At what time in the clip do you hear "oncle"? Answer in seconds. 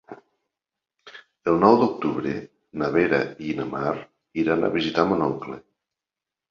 5.33-5.63